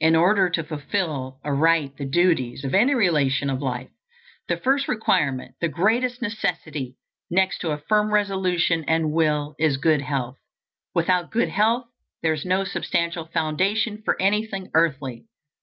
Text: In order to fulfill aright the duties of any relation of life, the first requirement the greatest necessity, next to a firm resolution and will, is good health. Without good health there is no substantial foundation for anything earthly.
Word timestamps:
In 0.00 0.16
order 0.16 0.48
to 0.48 0.64
fulfill 0.64 1.38
aright 1.44 1.98
the 1.98 2.06
duties 2.06 2.64
of 2.64 2.72
any 2.74 2.94
relation 2.94 3.50
of 3.50 3.60
life, 3.60 3.90
the 4.48 4.56
first 4.56 4.88
requirement 4.88 5.54
the 5.60 5.68
greatest 5.68 6.22
necessity, 6.22 6.96
next 7.30 7.58
to 7.58 7.72
a 7.72 7.76
firm 7.76 8.14
resolution 8.14 8.84
and 8.88 9.12
will, 9.12 9.54
is 9.58 9.76
good 9.76 10.00
health. 10.00 10.38
Without 10.94 11.30
good 11.30 11.50
health 11.50 11.84
there 12.22 12.32
is 12.32 12.46
no 12.46 12.64
substantial 12.64 13.26
foundation 13.26 14.00
for 14.02 14.16
anything 14.18 14.70
earthly. 14.72 15.26